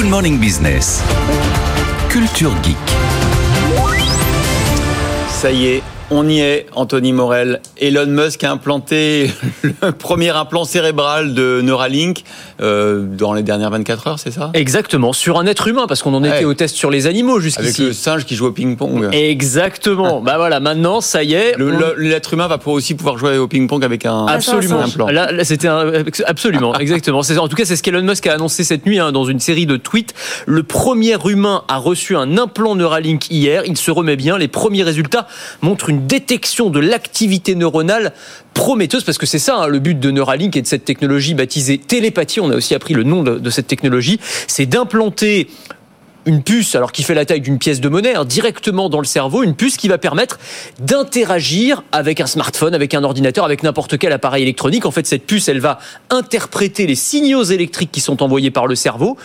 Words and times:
Good 0.00 0.08
Morning 0.08 0.38
Business. 0.40 1.02
Culture 2.08 2.54
Geek. 2.62 2.78
Ça 5.28 5.50
y 5.50 5.66
est, 5.66 5.82
on 6.12 6.28
y 6.28 6.40
est, 6.40 6.66
Anthony 6.74 7.12
Morel. 7.12 7.60
Elon 7.80 8.06
Musk 8.06 8.42
a 8.42 8.50
implanté 8.50 9.30
le 9.62 9.92
premier 9.92 10.30
implant 10.30 10.64
cérébral 10.64 11.34
de 11.34 11.60
Neuralink 11.62 12.24
euh, 12.60 13.04
dans 13.06 13.32
les 13.32 13.42
dernières 13.44 13.70
24 13.70 14.06
heures, 14.08 14.18
c'est 14.18 14.32
ça? 14.32 14.50
Exactement, 14.54 15.12
sur 15.12 15.38
un 15.38 15.46
être 15.46 15.68
humain, 15.68 15.86
parce 15.86 16.02
qu'on 16.02 16.12
en 16.14 16.24
était 16.24 16.44
au 16.44 16.54
test 16.54 16.74
sur 16.74 16.90
les 16.90 17.06
animaux 17.06 17.34
Avec 17.34 17.42
jusqu'ici. 17.44 17.84
le 17.84 17.92
singe 17.92 18.24
qui 18.24 18.34
joue 18.34 18.46
au 18.46 18.50
ping-pong. 18.52 19.08
Exactement. 19.12 20.20
bah 20.20 20.36
voilà, 20.36 20.58
maintenant, 20.58 21.00
ça 21.00 21.22
y 21.22 21.34
est. 21.34 21.54
On- 21.60 21.80
L'être 21.96 22.34
humain 22.34 22.48
va 22.48 22.58
pouvoir 22.58 22.76
aussi 22.76 22.94
pouvoir 22.94 23.16
jouer 23.16 23.38
au 23.38 23.46
ping-pong 23.46 23.84
avec 23.84 24.04
un, 24.04 24.26
Absolument. 24.26 24.80
un 24.80 24.84
implant. 24.86 25.06
Là, 25.08 25.30
là, 25.30 25.44
c'était 25.44 25.68
un- 25.68 25.92
absolument, 26.26 26.76
exactement. 26.78 27.22
C'est- 27.22 27.38
En 27.38 27.46
tout 27.46 27.56
cas, 27.56 27.64
c'est 27.64 27.76
ce 27.76 27.82
qu'Elon 27.84 28.02
Musk 28.02 28.26
a 28.26 28.34
annoncé 28.34 28.64
cette 28.64 28.84
nuit 28.84 28.98
hein, 28.98 29.12
dans 29.12 29.24
une 29.24 29.38
série 29.40 29.66
de 29.66 29.76
tweets. 29.76 30.12
Le 30.46 30.64
premier 30.64 31.16
humain 31.24 31.62
a 31.68 31.76
reçu 31.76 32.16
un 32.16 32.36
implant 32.36 32.74
Neuralink 32.74 33.30
hier. 33.30 33.62
Il 33.64 33.76
se 33.76 33.90
remet 33.92 34.16
bien. 34.16 34.36
Les 34.38 34.48
premiers 34.48 34.82
résultats 34.82 35.28
montrent 35.62 35.88
une 35.88 35.99
détection 36.06 36.70
de 36.70 36.80
l'activité 36.80 37.54
neuronale 37.54 38.12
prometteuse 38.54 39.04
parce 39.04 39.18
que 39.18 39.26
c'est 39.26 39.38
ça 39.38 39.56
hein, 39.56 39.66
le 39.68 39.78
but 39.78 39.98
de 39.98 40.10
Neuralink 40.10 40.56
et 40.56 40.62
de 40.62 40.66
cette 40.66 40.84
technologie 40.84 41.34
baptisée 41.34 41.78
télépathie. 41.78 42.40
On 42.40 42.50
a 42.50 42.56
aussi 42.56 42.74
appris 42.74 42.94
le 42.94 43.04
nom 43.04 43.22
de, 43.22 43.38
de 43.38 43.50
cette 43.50 43.66
technologie. 43.66 44.20
C'est 44.46 44.66
d'implanter 44.66 45.48
une 46.26 46.42
puce, 46.42 46.74
alors 46.74 46.92
qui 46.92 47.02
fait 47.02 47.14
la 47.14 47.24
taille 47.24 47.40
d'une 47.40 47.58
pièce 47.58 47.80
de 47.80 47.88
monnaie, 47.88 48.14
hein, 48.14 48.24
directement 48.24 48.88
dans 48.88 49.00
le 49.00 49.04
cerveau, 49.06 49.42
une 49.42 49.54
puce 49.54 49.76
qui 49.76 49.88
va 49.88 49.98
permettre 49.98 50.38
d'interagir 50.80 51.82
avec 51.92 52.20
un 52.20 52.26
smartphone, 52.26 52.74
avec 52.74 52.94
un 52.94 53.04
ordinateur, 53.04 53.44
avec 53.44 53.62
n'importe 53.62 53.98
quel 53.98 54.12
appareil 54.12 54.42
électronique. 54.42 54.86
En 54.86 54.90
fait, 54.90 55.06
cette 55.06 55.26
puce, 55.26 55.48
elle 55.48 55.60
va 55.60 55.78
interpréter 56.10 56.86
les 56.86 56.94
signaux 56.94 57.42
électriques 57.44 57.90
qui 57.92 58.00
sont 58.00 58.22
envoyés 58.22 58.50
par 58.50 58.66
le 58.66 58.74
cerveau 58.74 59.16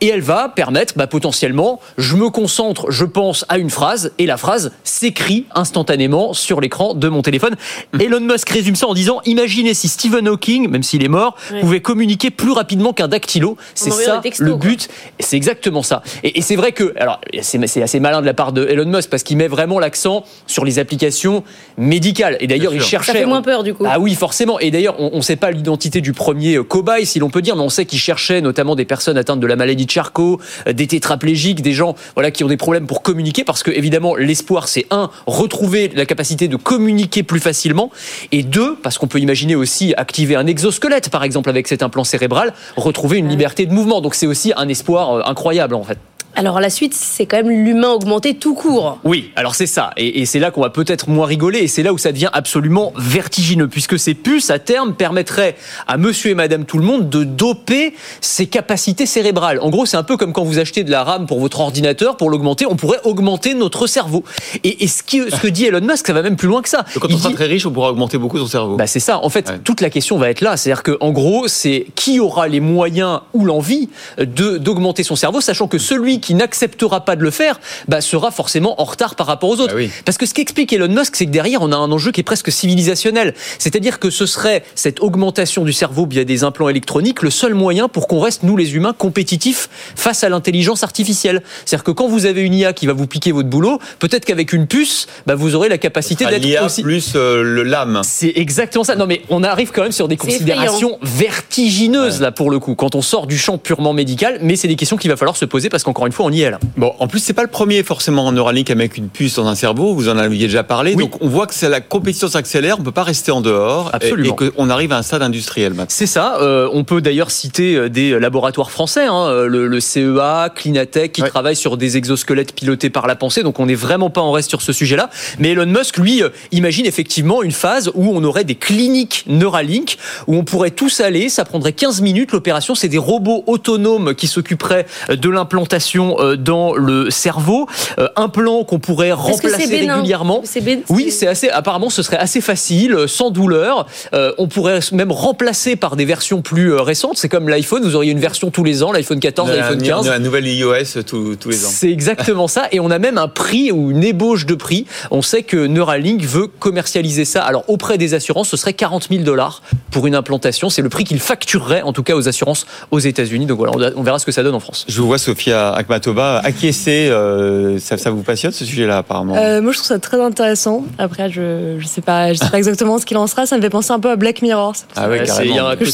et 0.00 0.08
elle 0.08 0.20
va 0.20 0.48
permettre, 0.48 0.94
bah, 0.96 1.06
potentiellement, 1.06 1.80
je 1.98 2.16
me 2.16 2.30
concentre, 2.30 2.90
je 2.90 3.04
pense 3.04 3.44
à 3.48 3.58
une 3.58 3.70
phrase 3.70 4.12
et 4.18 4.26
la 4.26 4.36
phrase 4.36 4.72
s'écrit 4.84 5.46
instantanément 5.54 6.32
sur 6.32 6.60
l'écran 6.60 6.94
de 6.94 7.08
mon 7.08 7.22
téléphone. 7.22 7.56
Elon 7.98 8.20
Musk 8.20 8.48
résume 8.48 8.76
ça 8.76 8.86
en 8.86 8.94
disant, 8.94 9.20
imaginez 9.24 9.74
si 9.74 9.88
Stephen 9.88 10.28
Hawking, 10.28 10.68
même 10.68 10.82
s'il 10.82 11.04
est 11.04 11.08
mort, 11.08 11.36
pouvait 11.60 11.80
communiquer 11.80 12.30
plus 12.30 12.52
rapidement 12.52 12.92
qu'un 12.92 13.08
dactylo. 13.08 13.56
C'est 13.74 13.90
ça 13.90 14.18
textos, 14.22 14.46
le 14.46 14.56
quoi. 14.56 14.68
but. 14.68 14.88
C'est 15.20 15.36
exactement 15.36 15.82
ça. 15.82 16.02
Et, 16.22 16.38
et 16.38 16.42
c'est 16.44 16.56
vrai 16.56 16.72
que, 16.72 16.92
alors, 16.96 17.20
c'est 17.42 17.82
assez 17.82 18.00
malin 18.00 18.20
de 18.20 18.26
la 18.26 18.34
part 18.34 18.52
de 18.52 18.66
Elon 18.66 18.86
Musk 18.86 19.10
parce 19.10 19.22
qu'il 19.22 19.36
met 19.36 19.48
vraiment 19.48 19.78
l'accent 19.78 20.24
sur 20.46 20.64
les 20.64 20.78
applications 20.78 21.42
médicales. 21.76 22.36
Et 22.40 22.46
d'ailleurs, 22.46 22.74
il 22.74 22.82
cherchait. 22.82 23.12
Ça 23.12 23.18
fait 23.18 23.26
moins 23.26 23.42
peur 23.42 23.62
du 23.62 23.74
coup. 23.74 23.84
Ah 23.86 23.98
oui, 23.98 24.14
forcément. 24.14 24.58
Et 24.60 24.70
d'ailleurs, 24.70 24.96
on 24.98 25.16
ne 25.16 25.22
sait 25.22 25.36
pas 25.36 25.50
l'identité 25.50 26.00
du 26.00 26.12
premier 26.12 26.56
euh, 26.56 26.62
cobaye, 26.62 27.06
si 27.06 27.18
l'on 27.18 27.30
peut 27.30 27.42
dire, 27.42 27.56
mais 27.56 27.62
on 27.62 27.68
sait 27.68 27.86
qu'il 27.86 27.98
cherchait 27.98 28.40
notamment 28.40 28.76
des 28.76 28.84
personnes 28.84 29.16
atteintes 29.16 29.40
de 29.40 29.46
la 29.46 29.56
maladie 29.56 29.86
de 29.86 29.90
Charcot, 29.90 30.40
euh, 30.68 30.72
des 30.72 30.86
tétraplégiques, 30.86 31.62
des 31.62 31.72
gens 31.72 31.94
voilà 32.14 32.30
qui 32.30 32.44
ont 32.44 32.48
des 32.48 32.56
problèmes 32.56 32.86
pour 32.86 33.02
communiquer, 33.02 33.44
parce 33.44 33.62
que 33.62 33.70
évidemment, 33.70 34.14
l'espoir, 34.14 34.68
c'est 34.68 34.86
un 34.90 35.10
retrouver 35.26 35.90
la 35.94 36.06
capacité 36.06 36.48
de 36.48 36.56
communiquer 36.56 37.22
plus 37.22 37.40
facilement, 37.40 37.90
et 38.32 38.42
deux, 38.42 38.76
parce 38.76 38.98
qu'on 38.98 39.06
peut 39.06 39.20
imaginer 39.20 39.54
aussi 39.54 39.94
activer 39.96 40.36
un 40.36 40.46
exosquelette, 40.46 41.10
par 41.10 41.24
exemple, 41.24 41.48
avec 41.48 41.68
cet 41.68 41.82
implant 41.82 42.04
cérébral, 42.04 42.52
retrouver 42.76 43.18
une 43.18 43.28
liberté 43.28 43.66
de 43.66 43.72
mouvement. 43.72 44.00
Donc 44.00 44.14
c'est 44.14 44.26
aussi 44.26 44.52
un 44.56 44.68
espoir 44.68 45.12
euh, 45.12 45.22
incroyable 45.24 45.74
en 45.74 45.82
fait. 45.82 45.98
Alors 46.36 46.60
la 46.60 46.70
suite, 46.70 46.94
c'est 46.94 47.26
quand 47.26 47.36
même 47.36 47.50
l'humain 47.50 47.90
augmenté 47.90 48.34
tout 48.34 48.54
court. 48.54 48.98
Oui, 49.04 49.30
alors 49.36 49.54
c'est 49.54 49.66
ça. 49.66 49.90
Et, 49.96 50.20
et 50.20 50.26
c'est 50.26 50.38
là 50.40 50.50
qu'on 50.50 50.62
va 50.62 50.70
peut-être 50.70 51.08
moins 51.08 51.26
rigoler. 51.26 51.60
Et 51.60 51.68
c'est 51.68 51.82
là 51.82 51.92
où 51.92 51.98
ça 51.98 52.10
devient 52.12 52.30
absolument 52.32 52.92
vertigineux. 52.96 53.68
Puisque 53.68 53.98
ces 53.98 54.14
puces, 54.14 54.50
à 54.50 54.58
terme, 54.58 54.94
permettraient 54.94 55.56
à 55.86 55.96
monsieur 55.96 56.30
et 56.30 56.34
madame 56.34 56.64
tout 56.64 56.78
le 56.78 56.84
monde 56.84 57.08
de 57.08 57.24
doper 57.24 57.94
ses 58.20 58.46
capacités 58.46 59.06
cérébrales. 59.06 59.60
En 59.60 59.70
gros, 59.70 59.86
c'est 59.86 59.96
un 59.96 60.02
peu 60.02 60.16
comme 60.16 60.32
quand 60.32 60.44
vous 60.44 60.58
achetez 60.58 60.82
de 60.84 60.90
la 60.90 61.04
RAM 61.04 61.26
pour 61.26 61.38
votre 61.40 61.60
ordinateur. 61.60 62.16
Pour 62.16 62.30
l'augmenter, 62.30 62.66
on 62.66 62.76
pourrait 62.76 63.00
augmenter 63.04 63.54
notre 63.54 63.86
cerveau. 63.86 64.24
Et, 64.64 64.82
et 64.84 64.88
ce, 64.88 65.02
qui- 65.02 65.22
ce 65.30 65.36
que 65.40 65.48
dit 65.48 65.66
Elon 65.66 65.80
Musk, 65.82 66.06
ça 66.06 66.12
va 66.12 66.22
même 66.22 66.36
plus 66.36 66.48
loin 66.48 66.62
que 66.62 66.68
ça. 66.68 66.78
Donc, 66.94 67.02
quand 67.02 67.08
Il 67.08 67.14
on 67.14 67.18
sera 67.18 67.28
dit- 67.30 67.34
très 67.36 67.46
riche, 67.46 67.64
on 67.66 67.70
pourra 67.70 67.90
augmenter 67.90 68.18
beaucoup 68.18 68.38
son 68.38 68.46
cerveau. 68.46 68.76
bah 68.76 68.86
c'est 68.86 69.00
ça. 69.00 69.18
En 69.22 69.28
fait, 69.28 69.48
Ouais. 69.50 69.58
toute 69.62 69.80
la 69.80 69.90
question 69.90 70.18
va 70.18 70.30
être 70.30 70.40
là. 70.40 70.56
C'est-à-dire 70.56 70.82
que, 70.82 70.96
en 71.00 71.10
gros, 71.12 71.46
c'est 71.48 71.86
qui 71.94 72.18
aura 72.20 72.48
les 72.48 72.60
moyens 72.60 73.20
ou 73.34 73.44
l'envie 73.44 73.88
de 74.18 74.58
d'augmenter 74.58 75.02
son 75.02 75.16
cerveau, 75.16 75.40
sachant 75.40 75.68
que 75.68 75.78
celui 75.78 76.20
qui 76.24 76.34
n'acceptera 76.34 77.04
pas 77.04 77.16
de 77.16 77.22
le 77.22 77.30
faire, 77.30 77.60
bah, 77.86 78.00
sera 78.00 78.30
forcément 78.30 78.80
en 78.80 78.84
retard 78.84 79.14
par 79.14 79.26
rapport 79.26 79.50
aux 79.50 79.60
autres. 79.60 79.74
Ah 79.74 79.76
oui. 79.76 79.90
Parce 80.04 80.18
que 80.18 80.26
ce 80.26 80.34
qu'explique 80.34 80.72
Elon 80.72 80.88
Musk, 80.88 81.16
c'est 81.16 81.26
que 81.26 81.30
derrière, 81.30 81.60
on 81.62 81.70
a 81.70 81.76
un 81.76 81.92
enjeu 81.92 82.10
qui 82.12 82.20
est 82.20 82.24
presque 82.24 82.50
civilisationnel. 82.50 83.34
C'est-à-dire 83.58 83.98
que 83.98 84.10
ce 84.10 84.26
serait 84.26 84.64
cette 84.74 85.00
augmentation 85.00 85.64
du 85.64 85.72
cerveau 85.72 86.06
via 86.06 86.24
des 86.24 86.44
implants 86.44 86.68
électroniques 86.68 87.22
le 87.22 87.30
seul 87.30 87.54
moyen 87.54 87.88
pour 87.88 88.08
qu'on 88.08 88.20
reste, 88.20 88.42
nous 88.42 88.56
les 88.56 88.74
humains, 88.74 88.94
compétitifs 88.96 89.68
face 89.96 90.24
à 90.24 90.28
l'intelligence 90.28 90.82
artificielle. 90.82 91.42
C'est-à-dire 91.64 91.84
que 91.84 91.90
quand 91.90 92.08
vous 92.08 92.24
avez 92.24 92.40
une 92.40 92.54
IA 92.54 92.72
qui 92.72 92.86
va 92.86 92.94
vous 92.94 93.06
piquer 93.06 93.32
votre 93.32 93.48
boulot, 93.48 93.78
peut-être 93.98 94.24
qu'avec 94.24 94.52
une 94.52 94.66
puce, 94.66 95.06
bah, 95.26 95.34
vous 95.34 95.54
aurez 95.54 95.68
la 95.68 95.78
capacité 95.78 96.24
d'être 96.24 96.42
l'IA 96.42 96.64
aussi... 96.64 96.82
plus 96.82 97.12
euh, 97.16 97.42
le 97.42 97.62
lame. 97.62 98.00
C'est 98.02 98.32
exactement 98.36 98.84
ça. 98.84 98.96
Non, 98.96 99.06
mais 99.06 99.22
on 99.28 99.42
arrive 99.42 99.72
quand 99.72 99.82
même 99.82 99.92
sur 99.92 100.08
des 100.08 100.16
considérations 100.16 100.98
vertigineuses, 101.02 102.20
là, 102.20 102.32
pour 102.32 102.50
le 102.50 102.58
coup, 102.58 102.74
quand 102.74 102.94
on 102.94 103.02
sort 103.02 103.26
du 103.26 103.36
champ 103.36 103.58
purement 103.58 103.92
médical, 103.92 104.38
mais 104.40 104.56
c'est 104.56 104.68
des 104.68 104.76
questions 104.76 104.96
qu'il 104.96 105.10
va 105.10 105.16
falloir 105.16 105.36
se 105.36 105.44
poser 105.44 105.68
parce 105.68 105.82
qu'encore 105.82 106.06
une 106.06 106.12
fois, 106.12 106.13
on 106.22 106.30
y 106.30 106.42
est 106.42 106.50
là. 106.50 106.58
Bon, 106.76 106.92
en 106.98 107.06
plus, 107.08 107.18
c'est 107.20 107.32
pas 107.32 107.42
le 107.42 107.48
premier 107.48 107.82
forcément 107.82 108.26
en 108.26 108.32
Neuralink 108.32 108.70
avec 108.70 108.96
une 108.96 109.08
puce 109.08 109.34
dans 109.36 109.46
un 109.46 109.54
cerveau. 109.54 109.94
Vous 109.94 110.08
en 110.08 110.16
aviez 110.18 110.46
déjà 110.46 110.62
parlé. 110.62 110.94
Oui. 110.94 111.04
Donc, 111.04 111.20
on 111.22 111.28
voit 111.28 111.46
que 111.46 111.66
la 111.66 111.80
compétition 111.80 112.28
s'accélère. 112.28 112.76
On 112.78 112.82
peut 112.82 112.92
pas 112.92 113.02
rester 113.02 113.32
en 113.32 113.40
dehors. 113.40 113.90
Absolument. 113.92 114.36
Et, 114.40 114.50
qu'on 114.50 114.70
arrive 114.70 114.92
à 114.92 114.98
un 114.98 115.02
stade 115.02 115.22
industriel 115.22 115.72
maintenant. 115.72 115.86
C'est 115.88 116.06
ça. 116.06 116.38
euh, 116.40 116.68
on 116.72 116.84
peut 116.84 117.00
d'ailleurs 117.00 117.30
citer 117.30 117.74
euh, 117.76 117.88
des 117.88 118.18
laboratoires 118.18 118.70
français, 118.70 119.06
hein, 119.06 119.26
euh, 119.26 119.46
le, 119.46 119.66
le 119.66 119.80
CEA, 119.80 120.50
Clinatech, 120.54 121.12
qui 121.12 121.22
Ouais. 121.22 121.28
travaillent 121.30 121.56
sur 121.56 121.76
des 121.76 121.96
exosquelettes 121.96 122.54
pilotés 122.54 122.90
par 122.90 123.06
la 123.06 123.16
pensée. 123.16 123.42
Donc 123.42 123.58
on 123.60 123.66
n'est 123.66 123.74
vraiment 123.74 124.10
pas 124.10 124.20
en 124.20 124.30
reste 124.32 124.50
sur 124.50 124.60
ce 124.62 124.72
sujet-là. 124.72 125.08
Mais 125.38 125.50
Elon 125.52 125.66
Musk, 125.66 125.96
lui, 125.96 126.22
euh, 126.22 126.28
imagine 126.52 126.84
effectivement 126.86 127.42
une 127.42 127.52
phase 127.52 127.90
où 127.94 128.10
on 128.14 128.22
aurait 128.24 128.44
des 128.44 128.54
cliniques 128.56 129.24
Neuralink, 129.26 129.96
où 130.26 130.36
on 130.36 130.44
pourrait 130.44 130.70
tous 130.70 131.00
aller, 131.00 131.28
ça 131.28 131.44
prendrait 131.44 131.72
15 131.72 132.00
minutes. 132.02 132.32
L'opération, 132.32 132.74
c'est 132.74 132.88
des 132.88 132.98
robots 132.98 133.42
autonomes 133.46 134.14
qui 134.14 134.26
s'occuperaient 134.26 134.86
euh, 135.10 135.16
de 135.16 135.28
l'implantation 135.30 136.03
euh, 136.18 136.36
dans 136.36 136.74
le 136.74 137.10
cerveau. 137.10 137.66
Euh, 137.98 138.08
un 138.16 138.28
plan 138.28 138.64
qu'on 138.64 138.78
pourrait 138.78 139.12
remplacer 139.12 139.56
régulièrement. 139.96 140.40
Oui, 140.88 141.10
c'est 141.10 141.26
assez. 141.26 141.48
Apparemment, 141.50 141.90
ce 141.90 142.02
serait 142.02 142.16
assez 142.18 142.40
facile, 142.40 142.96
sans 143.06 143.30
douleur. 143.30 143.86
Euh, 144.14 144.32
on 144.38 144.48
pourrait 144.48 144.80
même 144.92 145.12
remplacer 145.12 145.76
par 145.76 145.96
des 145.96 146.04
versions 146.04 146.42
plus 146.42 146.74
récentes. 146.74 147.16
C'est 147.16 147.28
comme 147.28 147.48
l'iPhone. 147.48 147.82
Vous 147.84 147.96
auriez 147.96 148.12
une 148.12 148.20
version 148.20 148.50
tous 148.50 148.64
les 148.64 148.82
ans, 148.82 148.92
l'iPhone 148.92 149.20
14, 149.20 149.48
La- 149.48 149.56
l'iPhone 149.56 149.82
15. 149.82 150.08
La 150.08 150.18
nouvelle 150.18 150.46
iOS 150.46 151.02
tous, 151.06 151.36
tous 151.36 151.48
les 151.50 151.64
ans. 151.64 151.70
C'est 151.70 151.90
exactement 151.90 152.48
ça. 152.48 152.66
Et 152.72 152.80
on 152.80 152.90
a 152.90 152.98
même 152.98 153.18
un 153.18 153.28
prix 153.28 153.72
ou 153.72 153.90
une 153.90 154.04
ébauche 154.04 154.46
de 154.46 154.54
prix. 154.54 154.86
On 155.10 155.22
sait 155.22 155.42
que 155.42 155.66
Neuralink 155.66 156.22
veut 156.22 156.46
commercialiser 156.46 157.24
ça. 157.24 157.42
Alors, 157.44 157.64
auprès 157.68 157.98
des 157.98 158.14
assurances, 158.14 158.48
ce 158.48 158.56
serait 158.56 158.74
40 158.74 159.08
000 159.10 159.22
dollars 159.22 159.62
pour 159.94 160.08
une 160.08 160.16
implantation. 160.16 160.70
C'est 160.70 160.82
le 160.82 160.88
prix 160.88 161.04
qu'il 161.04 161.20
facturerait, 161.20 161.82
en 161.82 161.92
tout 161.92 162.02
cas, 162.02 162.16
aux 162.16 162.26
assurances 162.28 162.66
aux 162.90 162.98
États-Unis. 162.98 163.46
Donc 163.46 163.58
voilà, 163.58 163.92
on- 163.94 164.02
verra 164.02 164.18
ce 164.18 164.26
que 164.26 164.32
ça 164.32 164.42
donne 164.42 164.56
en 164.56 164.60
France. 164.60 164.84
Je 164.88 165.00
vous 165.00 165.06
vois, 165.06 165.18
Sophia 165.18 165.70
Akmatova, 165.72 166.40
acquiescer. 166.44 167.08
euh, 167.10 167.78
ça, 167.78 167.96
ça 167.96 168.10
vous 168.10 168.22
passionne 168.22 168.50
ce 168.50 168.64
sujet-là, 168.64 168.98
apparemment? 168.98 169.36
Euh, 169.36 169.62
moi, 169.62 169.70
je 169.70 169.78
trouve 169.78 169.86
ça 169.86 170.00
très 170.00 170.20
intéressant. 170.20 170.84
Après, 170.98 171.30
je 171.30 171.76
je 171.78 171.86
sais 171.86 172.00
pas, 172.00 172.32
je 172.32 172.38
sais 172.38 172.50
pas 172.50 172.58
exactement 172.58 172.98
ce 172.98 173.06
qu'il 173.06 173.16
en 173.16 173.28
sera. 173.28 173.46
Ça 173.46 173.56
me 173.56 173.62
fait 173.62 173.70
penser 173.70 173.92
un 173.92 174.00
peu 174.00 174.10
à 174.10 174.16
Black 174.16 174.42
Mirror. 174.42 174.74
Ah 174.96 175.08
ouais, 175.08 175.24
c'est- 175.26 175.46
il 175.46 175.54
y 175.54 175.58
a 175.60 175.64
un 175.68 175.76
carrément. 175.76 175.78
côté. 175.78 175.92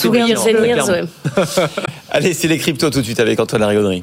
Allez, 2.10 2.32
c'est 2.32 2.48
les 2.48 2.56
cryptos 2.58 2.88
tout 2.90 3.00
de 3.00 3.04
suite 3.04 3.20
avec 3.20 3.38
Antoine 3.38 3.60
Larigauderie. 3.60 4.02